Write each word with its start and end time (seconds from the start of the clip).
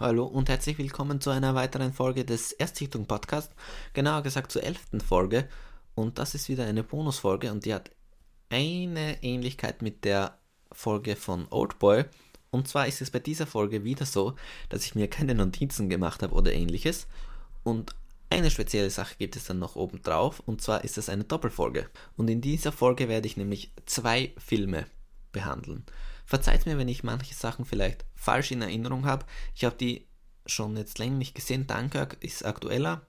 Hallo 0.00 0.26
und 0.26 0.48
herzlich 0.48 0.78
willkommen 0.78 1.20
zu 1.20 1.30
einer 1.30 1.56
weiteren 1.56 1.92
Folge 1.92 2.24
des 2.24 2.52
Erstsichtung 2.52 3.06
Podcast, 3.06 3.52
genauer 3.92 4.22
gesagt 4.22 4.52
zur 4.52 4.62
elften 4.62 5.00
Folge. 5.00 5.48
Und 5.96 6.18
das 6.18 6.36
ist 6.36 6.48
wieder 6.48 6.64
eine 6.64 6.84
Bonusfolge 6.84 7.50
und 7.50 7.64
die 7.64 7.74
hat 7.74 7.90
eine 8.48 9.22
Ähnlichkeit 9.24 9.82
mit 9.82 10.04
der 10.04 10.38
Folge 10.70 11.16
von 11.16 11.48
Oldboy. 11.50 12.04
Und 12.50 12.68
zwar 12.68 12.86
ist 12.86 13.02
es 13.02 13.10
bei 13.10 13.18
dieser 13.18 13.46
Folge 13.46 13.84
wieder 13.84 14.06
so, 14.06 14.34
dass 14.68 14.84
ich 14.84 14.94
mir 14.94 15.08
keine 15.08 15.34
Notizen 15.34 15.88
gemacht 15.88 16.22
habe 16.22 16.34
oder 16.34 16.52
ähnliches. 16.52 17.06
Und 17.62 17.94
eine 18.30 18.50
spezielle 18.50 18.90
Sache 18.90 19.14
gibt 19.18 19.36
es 19.36 19.44
dann 19.44 19.58
noch 19.58 19.76
oben 19.76 20.02
drauf, 20.02 20.42
und 20.44 20.60
zwar 20.60 20.84
ist 20.84 20.98
es 20.98 21.08
eine 21.08 21.24
Doppelfolge. 21.24 21.88
Und 22.16 22.28
in 22.28 22.40
dieser 22.40 22.72
Folge 22.72 23.08
werde 23.08 23.26
ich 23.26 23.36
nämlich 23.36 23.72
zwei 23.86 24.32
Filme 24.38 24.86
behandeln. 25.32 25.84
Verzeiht 26.26 26.66
mir, 26.66 26.76
wenn 26.76 26.88
ich 26.88 27.04
manche 27.04 27.34
Sachen 27.34 27.64
vielleicht 27.64 28.04
falsch 28.14 28.50
in 28.50 28.60
Erinnerung 28.60 29.06
habe. 29.06 29.24
Ich 29.54 29.64
habe 29.64 29.76
die 29.76 30.06
schon 30.44 30.76
jetzt 30.76 30.98
länger 30.98 31.16
nicht 31.16 31.34
gesehen. 31.34 31.66
Dunkirk 31.66 32.18
ist 32.20 32.44
aktueller. 32.44 33.02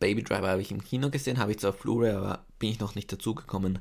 Baby 0.00 0.22
Driver 0.22 0.48
habe 0.48 0.60
ich 0.60 0.70
im 0.70 0.82
Kino 0.82 1.10
gesehen, 1.10 1.38
habe 1.38 1.52
ich 1.52 1.58
zwar 1.60 1.70
auf 1.70 1.78
Blu-ray, 1.78 2.12
aber 2.12 2.44
bin 2.58 2.70
ich 2.70 2.80
noch 2.80 2.94
nicht 2.94 3.10
dazu 3.12 3.34
gekommen, 3.34 3.78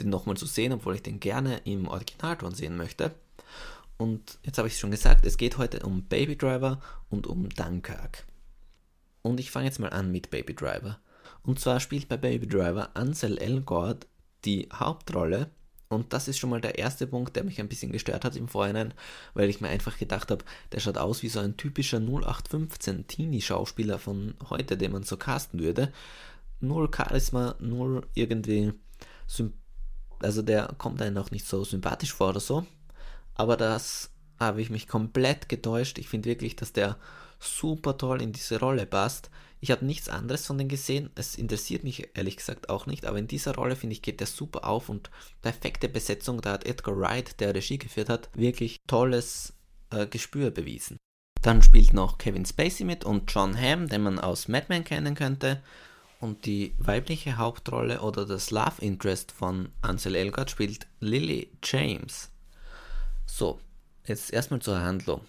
den 0.00 0.08
nochmal 0.08 0.36
zu 0.36 0.46
sehen, 0.46 0.72
obwohl 0.72 0.94
ich 0.94 1.02
den 1.02 1.20
gerne 1.20 1.58
im 1.64 1.88
Originalton 1.88 2.54
sehen 2.54 2.76
möchte. 2.76 3.14
Und 3.98 4.38
jetzt 4.44 4.58
habe 4.58 4.68
ich 4.68 4.74
es 4.74 4.80
schon 4.80 4.92
gesagt, 4.92 5.26
es 5.26 5.36
geht 5.36 5.58
heute 5.58 5.80
um 5.80 6.04
Baby 6.04 6.38
Driver 6.38 6.80
und 7.10 7.26
um 7.26 7.48
Dunkirk. 7.48 8.26
Und 9.22 9.40
ich 9.40 9.50
fange 9.50 9.66
jetzt 9.66 9.80
mal 9.80 9.90
an 9.90 10.10
mit 10.10 10.30
Baby 10.30 10.54
Driver. 10.54 11.00
Und 11.42 11.60
zwar 11.60 11.80
spielt 11.80 12.08
bei 12.08 12.16
Baby 12.16 12.46
Driver 12.46 12.96
Ansel 12.96 13.36
Elgort 13.38 14.06
die 14.44 14.68
Hauptrolle. 14.72 15.50
Und 15.88 16.12
das 16.12 16.28
ist 16.28 16.38
schon 16.38 16.50
mal 16.50 16.60
der 16.60 16.78
erste 16.78 17.06
Punkt, 17.06 17.34
der 17.34 17.44
mich 17.44 17.60
ein 17.60 17.68
bisschen 17.68 17.90
gestört 17.90 18.24
hat 18.24 18.36
im 18.36 18.46
Vorhinein, 18.46 18.94
weil 19.34 19.48
ich 19.48 19.60
mir 19.60 19.68
einfach 19.68 19.98
gedacht 19.98 20.30
habe, 20.30 20.44
der 20.70 20.80
schaut 20.80 20.98
aus 20.98 21.22
wie 21.22 21.28
so 21.28 21.40
ein 21.40 21.56
typischer 21.56 21.98
0815 21.98 23.06
Teenie-Schauspieler 23.06 23.98
von 23.98 24.34
heute, 24.48 24.76
den 24.76 24.92
man 24.92 25.02
so 25.02 25.16
casten 25.16 25.60
würde. 25.60 25.92
Null 26.60 26.90
Charisma, 26.94 27.56
null 27.58 28.06
irgendwie 28.14 28.72
Symp 29.26 29.54
also 30.20 30.42
der 30.42 30.74
kommt 30.78 31.00
einem 31.00 31.16
auch 31.18 31.30
nicht 31.30 31.46
so 31.46 31.64
sympathisch 31.64 32.12
vor 32.12 32.30
oder 32.30 32.40
so. 32.40 32.66
Aber 33.38 33.56
das 33.56 34.10
habe 34.38 34.60
ich 34.60 34.68
mich 34.68 34.86
komplett 34.86 35.48
getäuscht. 35.48 35.98
Ich 35.98 36.08
finde 36.08 36.28
wirklich, 36.28 36.56
dass 36.56 36.72
der 36.72 36.98
super 37.40 37.96
toll 37.96 38.20
in 38.20 38.32
diese 38.32 38.60
Rolle 38.60 38.84
passt. 38.84 39.30
Ich 39.60 39.70
habe 39.70 39.84
nichts 39.84 40.08
anderes 40.08 40.46
von 40.46 40.58
dem 40.58 40.68
gesehen. 40.68 41.10
Es 41.14 41.34
interessiert 41.34 41.82
mich 41.82 42.10
ehrlich 42.14 42.36
gesagt 42.36 42.68
auch 42.68 42.86
nicht. 42.86 43.06
Aber 43.06 43.18
in 43.18 43.26
dieser 43.26 43.54
Rolle 43.54 43.76
finde 43.76 43.94
ich, 43.94 44.02
geht 44.02 44.20
der 44.20 44.26
super 44.26 44.66
auf 44.66 44.88
und 44.88 45.10
perfekte 45.40 45.88
Besetzung. 45.88 46.40
Da 46.40 46.52
hat 46.52 46.66
Edgar 46.66 46.98
Wright, 46.98 47.40
der 47.40 47.54
Regie 47.54 47.78
geführt 47.78 48.08
hat, 48.08 48.28
wirklich 48.34 48.78
tolles 48.86 49.54
äh, 49.90 50.06
Gespür 50.06 50.50
bewiesen. 50.50 50.96
Dann 51.42 51.62
spielt 51.62 51.92
noch 51.92 52.18
Kevin 52.18 52.44
Spacey 52.44 52.84
mit 52.84 53.04
und 53.04 53.32
John 53.32 53.56
Hamm, 53.56 53.88
den 53.88 54.02
man 54.02 54.18
aus 54.18 54.48
Mad 54.48 54.66
Men 54.68 54.84
kennen 54.84 55.14
könnte. 55.14 55.62
Und 56.20 56.46
die 56.46 56.74
weibliche 56.78 57.36
Hauptrolle 57.36 58.00
oder 58.00 58.26
das 58.26 58.50
Love 58.50 58.80
Interest 58.80 59.30
von 59.30 59.68
Ansel 59.82 60.16
Elgort 60.16 60.50
spielt 60.50 60.88
Lily 60.98 61.52
James. 61.62 62.30
So, 63.30 63.60
jetzt 64.06 64.32
erstmal 64.32 64.60
zur 64.60 64.80
Handlung. 64.80 65.20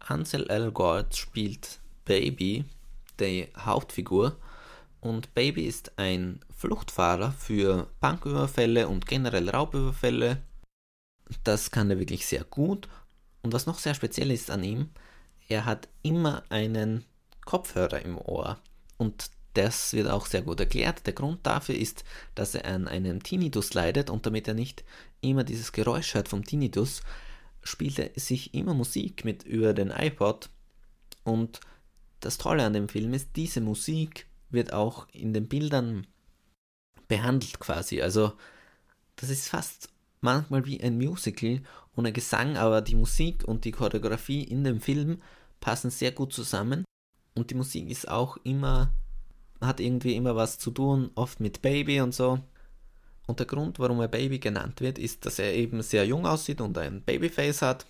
Ansel 0.00 0.50
Elgort 0.50 1.16
spielt 1.16 1.80
Baby, 2.04 2.64
die 3.18 3.48
Hauptfigur, 3.56 4.36
und 5.00 5.34
Baby 5.34 5.66
ist 5.66 5.98
ein 5.98 6.40
Fluchtfahrer 6.56 7.32
für 7.32 7.88
Banküberfälle 8.00 8.88
und 8.88 9.06
generell 9.06 9.48
Raubüberfälle. 9.48 10.42
Das 11.44 11.70
kann 11.70 11.90
er 11.90 11.98
wirklich 11.98 12.26
sehr 12.26 12.44
gut. 12.44 12.88
Und 13.42 13.52
was 13.52 13.66
noch 13.66 13.78
sehr 13.78 13.94
speziell 13.94 14.30
ist 14.30 14.50
an 14.50 14.64
ihm, 14.64 14.90
er 15.48 15.66
hat 15.66 15.88
immer 16.02 16.42
einen 16.48 17.04
Kopfhörer 17.44 18.00
im 18.02 18.18
Ohr. 18.18 18.58
Und 18.96 19.30
das 19.54 19.92
wird 19.92 20.08
auch 20.08 20.26
sehr 20.26 20.42
gut 20.42 20.60
erklärt. 20.60 21.06
Der 21.06 21.12
Grund 21.12 21.46
dafür 21.46 21.76
ist, 21.76 22.04
dass 22.34 22.54
er 22.54 22.66
an 22.66 22.88
einem 22.88 23.22
Tinnitus 23.22 23.72
leidet 23.74 24.10
und 24.10 24.26
damit 24.26 24.48
er 24.48 24.54
nicht 24.54 24.84
immer 25.20 25.44
dieses 25.44 25.72
Geräusch 25.72 26.14
hört 26.14 26.28
vom 26.28 26.44
Tinnitus, 26.44 27.02
spielt 27.62 27.98
er 27.98 28.10
sich 28.16 28.52
immer 28.52 28.74
Musik 28.74 29.24
mit 29.24 29.44
über 29.44 29.72
den 29.72 29.90
iPod. 29.90 30.50
Und 31.22 31.60
das 32.20 32.38
Tolle 32.38 32.64
an 32.64 32.72
dem 32.72 32.88
Film 32.88 33.14
ist, 33.14 33.30
diese 33.36 33.60
Musik 33.60 34.26
wird 34.50 34.72
auch 34.72 35.08
in 35.12 35.32
den 35.32 35.48
Bildern 35.48 36.06
behandelt 37.08 37.58
quasi. 37.60 38.02
Also 38.02 38.32
das 39.16 39.30
ist 39.30 39.48
fast 39.48 39.88
manchmal 40.20 40.66
wie 40.66 40.82
ein 40.82 40.96
Musical 40.96 41.62
ohne 41.96 42.12
Gesang, 42.12 42.56
aber 42.56 42.82
die 42.82 42.96
Musik 42.96 43.44
und 43.44 43.64
die 43.64 43.72
Choreografie 43.72 44.42
in 44.42 44.64
dem 44.64 44.80
Film 44.80 45.22
passen 45.60 45.90
sehr 45.90 46.12
gut 46.12 46.32
zusammen. 46.32 46.84
Und 47.34 47.50
die 47.50 47.54
Musik 47.54 47.88
ist 47.90 48.08
auch 48.08 48.36
immer 48.38 48.92
hat 49.60 49.80
irgendwie 49.80 50.16
immer 50.16 50.36
was 50.36 50.58
zu 50.58 50.70
tun, 50.70 51.10
oft 51.14 51.40
mit 51.40 51.62
Baby 51.62 52.00
und 52.00 52.14
so. 52.14 52.40
Und 53.26 53.38
der 53.38 53.46
Grund, 53.46 53.78
warum 53.78 54.00
er 54.00 54.08
Baby 54.08 54.38
genannt 54.38 54.80
wird, 54.80 54.98
ist, 54.98 55.24
dass 55.24 55.38
er 55.38 55.54
eben 55.54 55.82
sehr 55.82 56.06
jung 56.06 56.26
aussieht 56.26 56.60
und 56.60 56.76
ein 56.76 57.02
Babyface 57.02 57.62
hat. 57.62 57.86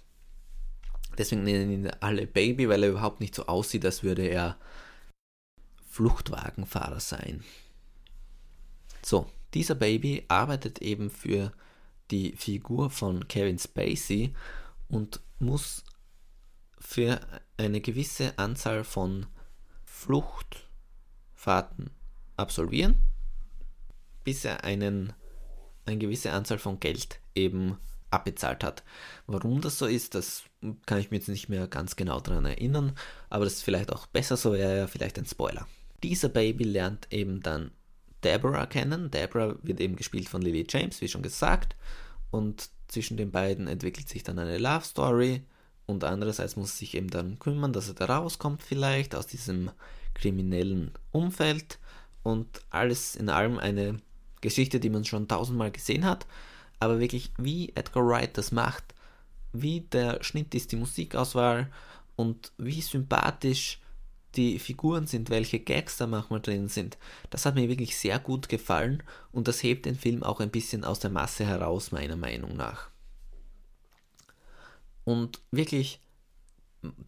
Deswegen 1.18 1.44
nennen 1.44 1.70
ihn 1.70 1.90
alle 2.00 2.26
Baby, 2.26 2.68
weil 2.68 2.82
er 2.82 2.90
überhaupt 2.90 3.20
nicht 3.20 3.34
so 3.34 3.46
aussieht, 3.46 3.84
als 3.84 4.02
würde 4.02 4.26
er 4.26 4.56
Fluchtwagenfahrer 5.88 7.00
sein. 7.00 7.44
So, 9.04 9.30
dieser 9.54 9.74
Baby 9.74 10.24
arbeitet 10.28 10.82
eben 10.82 11.10
für 11.10 11.52
die 12.10 12.32
Figur 12.36 12.90
von 12.90 13.28
Kevin 13.28 13.58
Spacey 13.58 14.34
und 14.88 15.20
muss 15.38 15.84
für 16.78 17.20
eine 17.56 17.80
gewisse 17.80 18.38
Anzahl 18.38 18.84
von 18.84 19.26
Flucht 19.84 20.63
Fahrten 21.44 21.90
absolvieren, 22.38 22.96
bis 24.24 24.46
er 24.46 24.64
einen, 24.64 25.12
eine 25.84 25.98
gewisse 25.98 26.32
Anzahl 26.32 26.58
von 26.58 26.80
Geld 26.80 27.20
eben 27.34 27.76
abbezahlt 28.10 28.64
hat. 28.64 28.82
Warum 29.26 29.60
das 29.60 29.78
so 29.78 29.84
ist, 29.84 30.14
das 30.14 30.44
kann 30.86 31.00
ich 31.00 31.10
mir 31.10 31.18
jetzt 31.18 31.28
nicht 31.28 31.50
mehr 31.50 31.68
ganz 31.68 31.96
genau 31.96 32.20
daran 32.20 32.46
erinnern, 32.46 32.96
aber 33.28 33.44
das 33.44 33.54
ist 33.54 33.62
vielleicht 33.62 33.92
auch 33.92 34.06
besser 34.06 34.38
so, 34.38 34.54
wäre 34.54 34.78
ja 34.78 34.86
vielleicht 34.86 35.18
ein 35.18 35.26
Spoiler. 35.26 35.66
Dieser 36.02 36.30
Baby 36.30 36.64
lernt 36.64 37.12
eben 37.12 37.42
dann 37.42 37.72
Deborah 38.22 38.66
kennen. 38.66 39.10
Deborah 39.10 39.56
wird 39.62 39.80
eben 39.80 39.96
gespielt 39.96 40.30
von 40.30 40.40
Lily 40.40 40.66
James, 40.66 41.02
wie 41.02 41.08
schon 41.08 41.22
gesagt, 41.22 41.76
und 42.30 42.70
zwischen 42.88 43.18
den 43.18 43.30
beiden 43.30 43.68
entwickelt 43.68 44.08
sich 44.08 44.22
dann 44.22 44.38
eine 44.38 44.56
Love 44.56 44.84
Story 44.84 45.42
und 45.84 46.04
andererseits 46.04 46.56
muss 46.56 46.78
sich 46.78 46.94
eben 46.94 47.10
dann 47.10 47.38
kümmern, 47.38 47.74
dass 47.74 47.88
er 47.88 47.94
da 47.94 48.06
rauskommt 48.06 48.62
vielleicht 48.62 49.14
aus 49.14 49.26
diesem 49.26 49.70
kriminellen 50.14 50.92
Umfeld 51.10 51.78
und 52.22 52.62
alles 52.70 53.16
in 53.16 53.28
allem 53.28 53.58
eine 53.58 54.00
Geschichte, 54.40 54.80
die 54.80 54.90
man 54.90 55.04
schon 55.04 55.28
tausendmal 55.28 55.70
gesehen 55.70 56.04
hat, 56.04 56.26
aber 56.80 57.00
wirklich 57.00 57.32
wie 57.38 57.70
Edgar 57.74 58.06
Wright 58.06 58.36
das 58.36 58.52
macht, 58.52 58.94
wie 59.52 59.80
der 59.80 60.22
Schnitt 60.22 60.54
ist, 60.54 60.72
die 60.72 60.76
Musikauswahl 60.76 61.70
und 62.16 62.52
wie 62.58 62.80
sympathisch 62.80 63.80
die 64.36 64.58
Figuren 64.58 65.06
sind, 65.06 65.30
welche 65.30 65.60
Gags 65.60 65.96
da 65.96 66.06
manchmal 66.06 66.40
drin 66.40 66.68
sind. 66.68 66.98
Das 67.30 67.46
hat 67.46 67.54
mir 67.54 67.68
wirklich 67.68 67.96
sehr 67.96 68.18
gut 68.18 68.48
gefallen 68.48 69.02
und 69.32 69.48
das 69.48 69.62
hebt 69.62 69.86
den 69.86 69.94
Film 69.94 70.22
auch 70.22 70.40
ein 70.40 70.50
bisschen 70.50 70.84
aus 70.84 70.98
der 70.98 71.10
Masse 71.10 71.46
heraus, 71.46 71.92
meiner 71.92 72.16
Meinung 72.16 72.56
nach. 72.56 72.90
Und 75.04 75.40
wirklich 75.50 76.00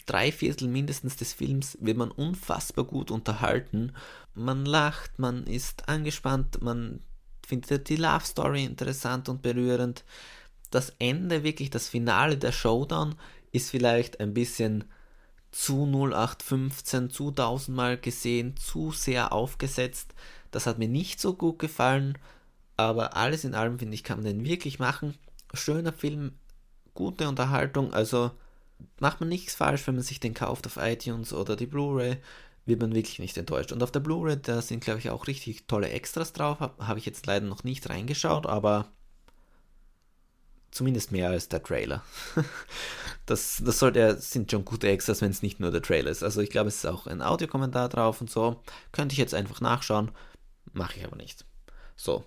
drei 0.07 0.33
Viertel 0.33 0.69
mindestens 0.69 1.17
des 1.17 1.33
Films 1.33 1.77
wird 1.81 1.97
man 1.97 2.11
unfassbar 2.11 2.85
gut 2.85 3.11
unterhalten. 3.11 3.93
Man 4.35 4.65
lacht, 4.65 5.19
man 5.19 5.45
ist 5.47 5.89
angespannt, 5.89 6.63
man 6.63 7.01
findet 7.47 7.89
die 7.89 7.97
Love 7.97 8.25
Story 8.25 8.65
interessant 8.65 9.29
und 9.29 9.43
berührend. 9.43 10.05
Das 10.71 10.93
Ende, 10.99 11.45
wirklich 11.45 11.71
das 11.71 11.89
Finale 11.89 12.37
der 12.37 12.53
Showdown, 12.53 13.15
ist 13.53 13.71
vielleicht 13.71 14.21
ein 14.21 14.35
bisschen 14.35 14.85
zu 15.53 15.87
0815, 15.87 17.11
zu 17.11 17.31
tausendmal 17.31 17.97
gesehen, 17.97 18.57
zu 18.57 18.93
sehr 18.93 19.33
aufgesetzt. 19.33 20.15
Das 20.51 20.67
hat 20.67 20.79
mir 20.79 20.89
nicht 20.89 21.21
so 21.21 21.35
gut 21.35 21.59
gefallen, 21.59 22.19
aber 22.77 23.17
alles 23.17 23.45
in 23.45 23.55
allem 23.55 23.79
finde 23.79 23.95
ich, 23.95 24.05
kann 24.05 24.19
man 24.19 24.27
den 24.27 24.45
wirklich 24.45 24.79
machen. 24.79 25.15
Schöner 25.55 25.93
Film, 25.93 26.33
gute 26.95 27.29
Unterhaltung, 27.29 27.95
also 27.95 28.33
macht 29.01 29.21
man 29.21 29.29
nichts 29.29 29.55
falsch, 29.55 29.87
wenn 29.87 29.95
man 29.95 30.05
sich 30.05 30.21
den 30.21 30.35
kauft 30.35 30.67
auf 30.67 30.77
iTunes 30.77 31.33
oder 31.33 31.57
die 31.57 31.67
Blu-ray, 31.67 32.19
wird 32.65 32.81
man 32.81 32.95
wirklich 32.95 33.19
nicht 33.19 33.37
enttäuscht. 33.37 33.73
Und 33.73 33.83
auf 33.83 33.93
der 33.93 34.01
Blu-ray, 34.01 34.37
da 34.37 34.61
sind, 34.61 34.83
glaube 34.83 34.99
ich, 34.99 35.11
auch 35.11 35.27
richtig 35.27 35.67
tolle 35.67 35.89
Extras 35.91 36.33
drauf. 36.33 36.61
Habe 36.61 36.87
hab 36.87 36.97
ich 36.97 37.07
jetzt 37.07 37.27
leider 37.27 37.47
noch 37.47 37.65
nicht 37.65 37.89
reingeschaut, 37.89 38.47
aber 38.47 38.91
zumindest 40.73 41.13
mehr 41.13 41.31
als 41.31 41.49
der 41.49 41.63
Trailer. 41.63 42.03
das, 43.27 43.63
das 43.65 43.79
sollte, 43.79 44.19
sind 44.21 44.51
schon 44.51 44.65
gute 44.65 44.89
Extras, 44.89 45.23
wenn 45.23 45.31
es 45.31 45.43
nicht 45.43 45.61
nur 45.61 45.71
der 45.71 45.83
Trailer 45.83 46.11
ist. 46.11 46.23
Also 46.23 46.41
ich 46.41 46.51
glaube, 46.51 46.69
es 46.69 46.77
ist 46.77 46.87
auch 46.87 47.07
ein 47.07 47.23
Audiokommentar 47.23 47.89
drauf 47.89 48.21
und 48.21 48.31
so. 48.31 48.63
Könnte 48.93 49.13
ich 49.13 49.19
jetzt 49.19 49.35
einfach 49.35 49.61
nachschauen, 49.61 50.11
mache 50.73 50.99
ich 50.99 51.05
aber 51.05 51.17
nicht. 51.17 51.47
So, 51.97 52.25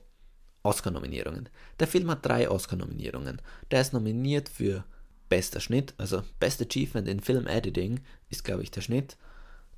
Oscar-Nominierungen. 0.64 1.50
Der 1.80 1.88
Film 1.88 2.10
hat 2.10 2.26
drei 2.26 2.50
Oscar-Nominierungen. 2.50 3.42
Der 3.72 3.82
ist 3.82 3.94
nominiert 3.94 4.50
für 4.50 4.84
bester 5.30 5.60
Schnitt, 5.60 5.94
also 5.98 6.24
Best 6.40 6.62
Achievement 6.62 7.08
in 7.08 7.20
Film 7.20 7.48
Editing 7.48 8.02
ist, 8.30 8.44
glaube 8.44 8.64
ich, 8.64 8.72
der 8.72 8.82
Schnitt. 8.82 9.18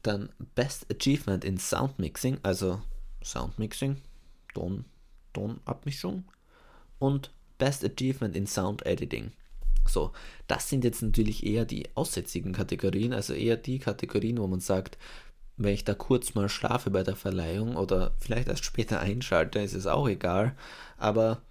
Dann 0.02 0.30
Best 0.56 0.88
Achievement 0.92 1.46
in 1.46 1.58
Sound 1.58 2.00
Mixing, 2.00 2.40
also 2.42 2.82
Sound 3.24 3.60
Mixing, 3.60 3.98
Ton, 4.54 4.86
Tonabmischung. 5.34 6.26
Und 6.98 7.32
Best 7.58 7.86
Achievement 7.86 8.36
in 8.36 8.48
Sound 8.48 8.86
Editing. 8.86 9.32
So, 9.88 10.12
das 10.48 10.70
sind 10.70 10.84
jetzt 10.84 11.02
natürlich 11.02 11.46
eher 11.46 11.66
die 11.66 11.90
aussätzigen 11.96 12.54
Kategorien, 12.54 13.14
also 13.14 13.34
eher 13.34 13.58
die 13.58 13.80
Kategorien, 13.80 14.38
wo 14.38 14.48
man 14.48 14.60
sagt, 14.60 14.98
wenn 15.58 15.74
ich 15.74 15.84
da 15.84 15.94
kurz 15.94 16.34
mal 16.34 16.50
schlafe 16.50 16.90
bei 16.90 17.04
der 17.04 17.16
Verleihung 17.16 17.76
oder 17.76 18.16
vielleicht 18.20 18.48
erst 18.48 18.66
später 18.66 19.00
einschalte, 19.02 19.60
ist 19.60 19.74
es 19.74 19.88
auch 19.88 20.08
egal. 20.08 20.56
Aber 20.98 21.42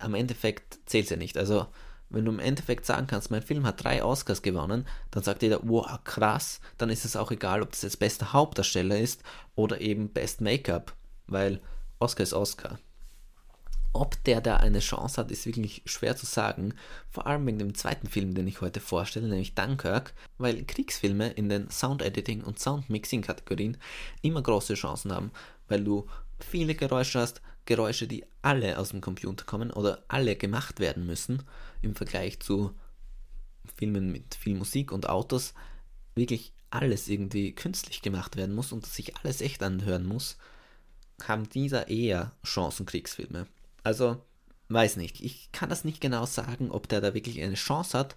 am 0.00 0.14
Endeffekt 0.14 0.78
zählt 0.86 1.04
es 1.04 1.10
ja 1.10 1.16
nicht. 1.16 1.38
Also, 1.38 1.66
wenn 2.14 2.24
du 2.24 2.32
im 2.32 2.38
Endeffekt 2.38 2.86
sagen 2.86 3.06
kannst, 3.06 3.30
mein 3.30 3.42
Film 3.42 3.66
hat 3.66 3.82
drei 3.82 4.04
Oscars 4.04 4.42
gewonnen, 4.42 4.86
dann 5.10 5.22
sagt 5.22 5.42
jeder, 5.42 5.60
wow, 5.62 5.98
krass, 6.04 6.60
dann 6.78 6.90
ist 6.90 7.04
es 7.04 7.16
auch 7.16 7.30
egal, 7.30 7.62
ob 7.62 7.70
das 7.70 7.82
jetzt 7.82 7.98
bester 7.98 8.32
Hauptdarsteller 8.32 8.98
ist 8.98 9.22
oder 9.54 9.80
eben 9.80 10.08
Best 10.08 10.40
Make-up, 10.40 10.94
weil 11.26 11.60
Oscar 11.98 12.22
ist 12.22 12.32
Oscar. 12.34 12.78
Ob 13.96 14.22
der 14.24 14.40
da 14.40 14.56
eine 14.56 14.80
Chance 14.80 15.20
hat, 15.20 15.30
ist 15.30 15.46
wirklich 15.46 15.82
schwer 15.86 16.16
zu 16.16 16.26
sagen. 16.26 16.74
Vor 17.10 17.28
allem 17.28 17.46
wegen 17.46 17.60
dem 17.60 17.76
zweiten 17.76 18.08
Film, 18.08 18.34
den 18.34 18.48
ich 18.48 18.60
heute 18.60 18.80
vorstelle, 18.80 19.28
nämlich 19.28 19.54
Dunkirk, 19.54 20.14
weil 20.36 20.64
Kriegsfilme 20.64 21.30
in 21.30 21.48
den 21.48 21.70
Sound 21.70 22.02
Editing 22.02 22.42
und 22.42 22.58
Sound 22.58 22.90
Mixing 22.90 23.22
Kategorien 23.22 23.76
immer 24.20 24.42
große 24.42 24.74
Chancen 24.74 25.12
haben, 25.12 25.30
weil 25.68 25.84
du 25.84 26.08
viele 26.40 26.74
Geräusche 26.74 27.20
hast, 27.20 27.40
Geräusche, 27.66 28.08
die 28.08 28.24
alle 28.42 28.78
aus 28.78 28.88
dem 28.88 29.00
Computer 29.00 29.44
kommen 29.44 29.70
oder 29.70 30.04
alle 30.08 30.34
gemacht 30.34 30.80
werden 30.80 31.06
müssen, 31.06 31.44
im 31.80 31.94
Vergleich 31.94 32.40
zu 32.40 32.74
Filmen 33.76 34.10
mit 34.10 34.34
viel 34.34 34.56
Musik 34.56 34.90
und 34.90 35.08
Autos, 35.08 35.54
wirklich 36.16 36.52
alles 36.70 37.06
irgendwie 37.06 37.54
künstlich 37.54 38.02
gemacht 38.02 38.34
werden 38.34 38.56
muss 38.56 38.72
und 38.72 38.86
sich 38.86 39.16
alles 39.18 39.40
echt 39.40 39.62
anhören 39.62 40.04
muss, 40.04 40.36
haben 41.22 41.48
dieser 41.48 41.86
eher 41.86 42.32
Chancen 42.44 42.86
Kriegsfilme. 42.86 43.46
Also, 43.84 44.20
weiß 44.68 44.96
nicht. 44.96 45.20
Ich 45.20 45.52
kann 45.52 45.68
das 45.68 45.84
nicht 45.84 46.00
genau 46.00 46.26
sagen, 46.26 46.70
ob 46.70 46.88
der 46.88 47.00
da 47.00 47.14
wirklich 47.14 47.40
eine 47.40 47.54
Chance 47.54 47.96
hat. 47.96 48.16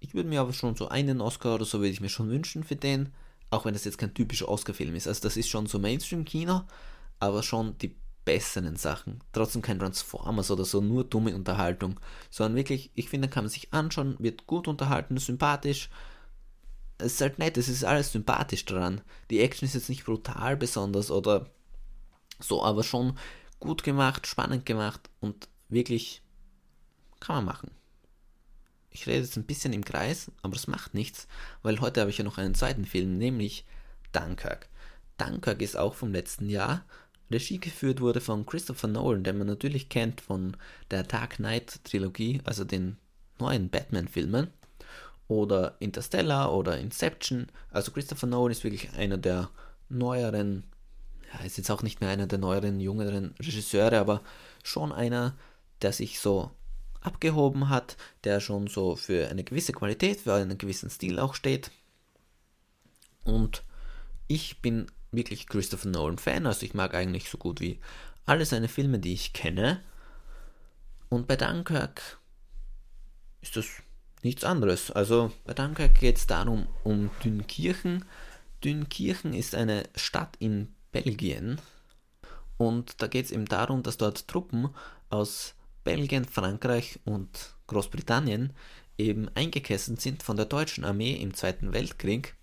Ich 0.00 0.14
würde 0.14 0.28
mir 0.28 0.42
aber 0.42 0.52
schon 0.52 0.76
so 0.76 0.88
einen 0.88 1.22
Oscar 1.22 1.54
oder 1.54 1.64
so 1.64 1.78
würde 1.78 1.88
ich 1.88 2.00
mir 2.00 2.10
schon 2.10 2.28
wünschen 2.28 2.64
für 2.64 2.76
den, 2.76 3.14
auch 3.50 3.64
wenn 3.64 3.72
das 3.72 3.84
jetzt 3.84 3.96
kein 3.96 4.12
typischer 4.12 4.48
Oscar-Film 4.48 4.94
ist. 4.94 5.08
Also 5.08 5.22
das 5.22 5.38
ist 5.38 5.48
schon 5.48 5.66
so 5.66 5.78
Mainstream-Kino, 5.78 6.62
aber 7.20 7.42
schon 7.42 7.78
die 7.78 7.96
besseren 8.24 8.76
Sachen. 8.76 9.22
Trotzdem 9.32 9.62
kein 9.62 9.78
Transformers 9.78 10.50
oder 10.50 10.64
so, 10.64 10.80
nur 10.80 11.04
dumme 11.04 11.34
Unterhaltung, 11.34 12.00
sondern 12.30 12.56
wirklich, 12.56 12.90
ich 12.94 13.08
finde, 13.08 13.28
kann 13.28 13.44
man 13.44 13.50
sich 13.50 13.72
anschauen, 13.72 14.16
wird 14.18 14.46
gut 14.46 14.66
unterhalten, 14.66 15.16
sympathisch. 15.18 15.88
Es 16.98 17.14
ist 17.14 17.20
halt 17.20 17.38
nett, 17.38 17.56
es 17.56 17.68
ist 17.68 17.84
alles 17.84 18.12
sympathisch 18.12 18.64
dran. 18.64 19.02
Die 19.30 19.40
Action 19.40 19.66
ist 19.66 19.74
jetzt 19.74 19.88
nicht 19.88 20.04
brutal 20.04 20.56
besonders 20.56 21.10
oder 21.10 21.46
so, 22.40 22.62
aber 22.62 22.82
schon 22.82 23.16
gut 23.60 23.82
gemacht, 23.82 24.26
spannend 24.26 24.66
gemacht 24.66 25.10
und 25.20 25.48
wirklich 25.68 26.22
kann 27.20 27.36
man 27.36 27.44
machen. 27.46 27.70
Ich 28.90 29.06
rede 29.06 29.22
jetzt 29.22 29.36
ein 29.36 29.44
bisschen 29.46 29.72
im 29.72 29.84
Kreis, 29.84 30.30
aber 30.42 30.54
es 30.54 30.68
macht 30.68 30.94
nichts, 30.94 31.26
weil 31.62 31.80
heute 31.80 32.00
habe 32.00 32.10
ich 32.10 32.18
ja 32.18 32.24
noch 32.24 32.38
einen 32.38 32.54
zweiten 32.54 32.84
Film, 32.84 33.18
nämlich 33.18 33.64
Dunkirk. 34.12 34.68
Dunkirk 35.18 35.62
ist 35.62 35.76
auch 35.76 35.94
vom 35.94 36.12
letzten 36.12 36.48
Jahr. 36.48 36.84
Regie 37.30 37.58
geführt 37.58 38.00
wurde 38.00 38.20
von 38.20 38.46
Christopher 38.46 38.86
Nolan, 38.86 39.24
den 39.24 39.38
man 39.38 39.46
natürlich 39.46 39.88
kennt 39.88 40.20
von 40.20 40.56
der 40.90 41.02
Dark 41.02 41.36
Knight 41.36 41.82
Trilogie, 41.84 42.40
also 42.44 42.64
den 42.64 42.96
neuen 43.38 43.70
Batman-Filmen, 43.70 44.50
oder 45.26 45.76
Interstellar 45.80 46.54
oder 46.54 46.78
Inception. 46.78 47.46
Also 47.70 47.90
Christopher 47.92 48.26
Nolan 48.26 48.52
ist 48.52 48.64
wirklich 48.64 48.92
einer 48.92 49.18
der 49.18 49.50
neueren 49.88 50.64
ja, 51.34 51.44
ist 51.44 51.56
jetzt 51.56 51.70
auch 51.70 51.82
nicht 51.82 52.00
mehr 52.00 52.10
einer 52.10 52.26
der 52.26 52.38
neueren, 52.38 52.80
jüngeren 52.80 53.34
Regisseure, 53.38 53.98
aber 53.98 54.22
schon 54.62 54.92
einer, 54.92 55.36
der 55.82 55.92
sich 55.92 56.20
so 56.20 56.50
abgehoben 57.00 57.68
hat, 57.68 57.96
der 58.24 58.40
schon 58.40 58.66
so 58.66 58.96
für 58.96 59.28
eine 59.28 59.44
gewisse 59.44 59.72
Qualität, 59.72 60.22
für 60.22 60.34
einen 60.34 60.58
gewissen 60.58 60.90
Stil 60.90 61.18
auch 61.18 61.34
steht. 61.34 61.70
Und 63.24 63.62
ich 64.26 64.60
bin 64.62 64.86
wirklich 65.12 65.46
Christopher 65.46 65.88
Nolan 65.88 66.18
Fan, 66.18 66.46
also 66.46 66.64
ich 66.64 66.74
mag 66.74 66.94
eigentlich 66.94 67.28
so 67.28 67.38
gut 67.38 67.60
wie 67.60 67.78
alle 68.26 68.46
seine 68.46 68.68
Filme, 68.68 68.98
die 68.98 69.12
ich 69.12 69.32
kenne. 69.32 69.82
Und 71.08 71.26
bei 71.26 71.36
Dunkirk 71.36 72.18
ist 73.42 73.56
das 73.56 73.66
nichts 74.22 74.44
anderes. 74.44 74.90
Also 74.90 75.30
bei 75.44 75.52
Dunkirk 75.52 75.94
geht 76.00 76.16
es 76.16 76.26
darum, 76.26 76.66
um 76.82 77.10
Dünkirchen. 77.22 78.04
Dünkirchen 78.64 79.34
ist 79.34 79.54
eine 79.54 79.84
Stadt 79.94 80.36
in 80.38 80.74
Belgien. 80.94 81.60
Und 82.56 83.02
da 83.02 83.08
geht 83.08 83.26
es 83.26 83.32
eben 83.32 83.46
darum, 83.46 83.82
dass 83.82 83.96
dort 83.96 84.28
Truppen 84.28 84.70
aus 85.10 85.54
Belgien, 85.82 86.24
Frankreich 86.24 87.00
und 87.04 87.56
Großbritannien 87.66 88.52
eben 88.96 89.28
eingekesselt 89.34 90.00
sind 90.00 90.22
von 90.22 90.36
der 90.36 90.46
deutschen 90.46 90.84
Armee 90.84 91.14
im 91.14 91.34
Zweiten 91.34 91.72
Weltkrieg 91.72 92.36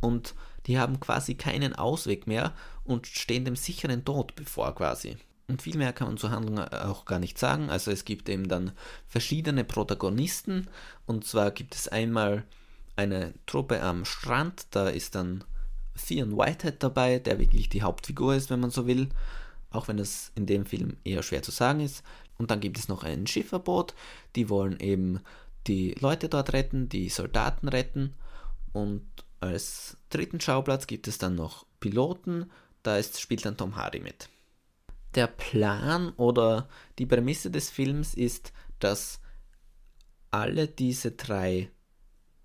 und 0.00 0.34
die 0.66 0.78
haben 0.78 1.00
quasi 1.00 1.34
keinen 1.34 1.74
Ausweg 1.74 2.28
mehr 2.28 2.54
und 2.84 3.08
stehen 3.08 3.44
dem 3.44 3.56
sicheren 3.56 4.04
Tod 4.04 4.36
bevor 4.36 4.74
quasi. 4.74 5.16
Und 5.48 5.62
viel 5.62 5.76
mehr 5.76 5.92
kann 5.92 6.06
man 6.06 6.16
zur 6.16 6.30
Handlung 6.30 6.60
auch 6.60 7.06
gar 7.06 7.18
nicht 7.18 7.36
sagen. 7.36 7.70
Also 7.70 7.90
es 7.90 8.04
gibt 8.04 8.28
eben 8.28 8.46
dann 8.46 8.70
verschiedene 9.08 9.64
Protagonisten 9.64 10.68
und 11.06 11.24
zwar 11.24 11.50
gibt 11.50 11.74
es 11.74 11.88
einmal 11.88 12.44
eine 12.94 13.34
Truppe 13.46 13.82
am 13.82 14.04
Strand, 14.04 14.68
da 14.70 14.88
ist 14.88 15.16
dann 15.16 15.42
Theon 16.06 16.36
Whitehead 16.36 16.82
dabei, 16.82 17.18
der 17.18 17.38
wirklich 17.38 17.68
die 17.68 17.82
Hauptfigur 17.82 18.34
ist, 18.34 18.50
wenn 18.50 18.60
man 18.60 18.70
so 18.70 18.86
will, 18.86 19.08
auch 19.70 19.88
wenn 19.88 19.96
das 19.96 20.32
in 20.34 20.46
dem 20.46 20.66
Film 20.66 20.96
eher 21.04 21.22
schwer 21.22 21.42
zu 21.42 21.50
sagen 21.50 21.80
ist. 21.80 22.02
Und 22.38 22.50
dann 22.50 22.60
gibt 22.60 22.78
es 22.78 22.88
noch 22.88 23.04
ein 23.04 23.26
Schifferboot, 23.26 23.94
die 24.34 24.48
wollen 24.48 24.80
eben 24.80 25.20
die 25.66 25.94
Leute 26.00 26.28
dort 26.28 26.52
retten, 26.52 26.88
die 26.88 27.08
Soldaten 27.08 27.68
retten. 27.68 28.14
Und 28.72 29.04
als 29.40 29.96
dritten 30.08 30.40
Schauplatz 30.40 30.86
gibt 30.86 31.08
es 31.08 31.18
dann 31.18 31.34
noch 31.34 31.66
Piloten, 31.80 32.50
da 32.82 32.96
ist, 32.96 33.20
spielt 33.20 33.44
dann 33.44 33.56
Tom 33.56 33.76
Hardy 33.76 34.00
mit. 34.00 34.28
Der 35.14 35.26
Plan 35.26 36.10
oder 36.16 36.68
die 36.98 37.06
Prämisse 37.06 37.50
des 37.50 37.68
Films 37.68 38.14
ist, 38.14 38.52
dass 38.78 39.20
alle 40.30 40.68
diese 40.68 41.12
drei 41.12 41.70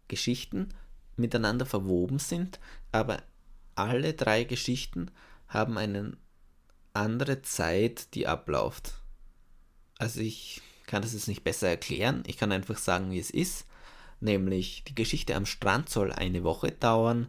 Geschichten 0.07 0.69
miteinander 1.15 1.65
verwoben 1.65 2.19
sind, 2.19 2.59
aber 2.91 3.21
alle 3.75 4.13
drei 4.13 4.43
Geschichten 4.43 5.11
haben 5.47 5.77
eine 5.77 6.17
andere 6.93 7.41
Zeit, 7.41 8.13
die 8.15 8.27
abläuft. 8.27 8.93
Also 9.97 10.21
ich 10.21 10.61
kann 10.87 11.01
das 11.01 11.13
jetzt 11.13 11.27
nicht 11.27 11.43
besser 11.43 11.67
erklären. 11.67 12.23
Ich 12.27 12.37
kann 12.37 12.51
einfach 12.51 12.77
sagen, 12.77 13.11
wie 13.11 13.19
es 13.19 13.29
ist. 13.29 13.65
Nämlich 14.19 14.83
die 14.85 14.95
Geschichte 14.95 15.35
am 15.35 15.45
Strand 15.45 15.89
soll 15.89 16.11
eine 16.11 16.43
Woche 16.43 16.71
dauern, 16.71 17.27